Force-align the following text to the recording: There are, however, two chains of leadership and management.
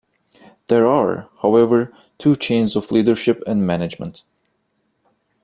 There 0.65 0.87
are, 0.87 1.29
however, 1.43 1.93
two 2.17 2.35
chains 2.35 2.75
of 2.75 2.91
leadership 2.91 3.43
and 3.45 3.67
management. 3.67 4.23